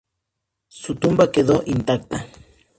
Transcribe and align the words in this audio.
Su 0.67 0.95
tumba 0.95 1.31
quedó 1.31 1.61
intacta. 1.67 2.25